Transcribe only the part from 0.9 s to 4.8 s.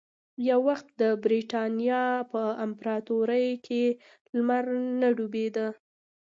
د برېتانیا په امپراتورۍ کې لمر